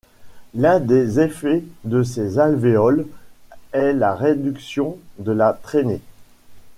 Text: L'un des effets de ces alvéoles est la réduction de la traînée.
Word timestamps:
L'un 0.55 0.79
des 0.79 1.19
effets 1.19 1.63
de 1.83 2.01
ces 2.01 2.39
alvéoles 2.39 3.05
est 3.71 3.93
la 3.93 4.15
réduction 4.15 4.97
de 5.19 5.31
la 5.31 5.53
traînée. 5.53 6.01